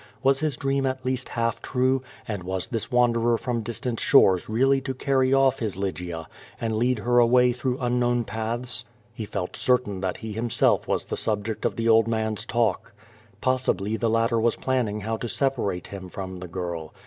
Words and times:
A\'as 0.25 0.39
his 0.39 0.57
dream 0.57 0.87
at 0.87 1.05
least 1.05 1.29
half 1.29 1.61
true, 1.61 2.01
and 2.27 2.43
wa3 2.43 2.69
this 2.69 2.89
wanderer 2.91 3.37
from 3.37 3.61
distant 3.61 3.99
shores 3.99 4.49
really 4.49 4.81
to 4.81 4.95
carry 4.95 5.31
off 5.31 5.59
his 5.59 5.77
Lygia 5.77 6.27
and 6.59 6.75
lead 6.75 6.97
her 6.97 7.19
away 7.19 7.53
through 7.53 7.77
unknown 7.79 8.23
paths? 8.23 8.83
He 9.13 9.25
felt 9.25 9.55
certain 9.55 10.01
that 10.01 10.17
he 10.17 10.33
himself 10.33 10.87
was 10.87 11.05
the 11.05 11.17
subject 11.17 11.65
of 11.65 11.75
the 11.75 11.87
old 11.87 12.07
man's 12.07 12.45
talk. 12.47 12.93
Possibly 13.41 13.95
the 13.95 14.09
latter 14.09 14.39
was 14.39 14.55
planning 14.55 15.01
how 15.01 15.17
to 15.17 15.29
separate 15.29 15.85
him 15.89 16.09
from 16.09 16.39
the 16.39 16.47
girl. 16.47 16.95